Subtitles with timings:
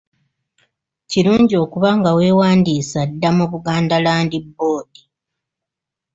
[1.09, 4.93] Kirungi okuba nga weewandiisa dda mu Buganda Land Board.